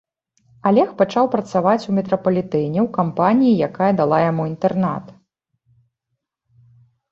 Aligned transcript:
Алег 0.69 0.93
пачаў 1.01 1.25
працаваць 1.35 1.87
у 1.91 1.97
метрапалітэне 1.97 2.79
ў 2.85 2.87
кампаніі, 2.97 3.59
якая 3.67 3.91
дала 4.01 4.17
яму 4.25 4.49
інтэрнат. 4.55 5.15